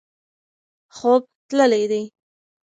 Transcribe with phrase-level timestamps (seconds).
[0.97, 2.03] خوب تللی دی.